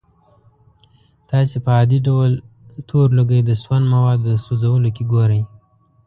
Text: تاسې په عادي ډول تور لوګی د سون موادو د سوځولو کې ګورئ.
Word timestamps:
تاسې 1.29 1.55
په 1.63 1.69
عادي 1.77 1.99
ډول 2.07 2.31
تور 2.89 3.07
لوګی 3.17 3.41
د 3.45 3.51
سون 3.63 3.81
موادو 3.93 4.23
د 4.27 4.29
سوځولو 4.45 4.89
کې 4.95 5.03
ګورئ. 5.11 5.41